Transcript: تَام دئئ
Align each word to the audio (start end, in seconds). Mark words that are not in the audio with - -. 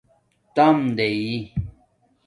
تَام 0.55 0.77
دئئ 0.97 1.21